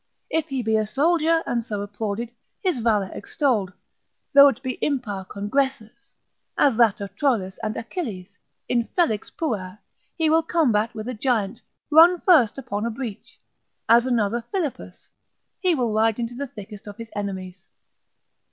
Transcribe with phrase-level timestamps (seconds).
[0.31, 2.31] If he be a soldier, and so applauded,
[2.63, 3.71] his valour extolled,
[4.33, 6.15] though it be impar congressus,
[6.57, 8.25] as that of Troilus and Achilles,
[8.67, 9.77] Infelix puer,
[10.17, 11.61] he will combat with a giant,
[11.91, 13.39] run first upon a breach,
[13.87, 15.07] as another Philippus,
[15.59, 17.67] he will ride into the thickest of his enemies.